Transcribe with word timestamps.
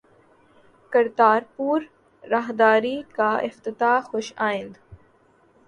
کرتارپور 0.91 1.81
راہداری 2.23 2.95
کا 3.13 3.29
افتتاح 3.39 3.99
خوش 4.01 4.33
آئند 4.47 4.73